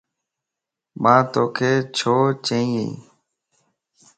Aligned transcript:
مان 1.01 1.21
توک 1.31 1.57
ڇو 1.97 2.15
چين 2.45 2.67
يَ 2.75 2.85